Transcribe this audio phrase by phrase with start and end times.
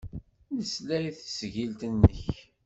[0.55, 2.21] Nesla i tesgilt-nnek.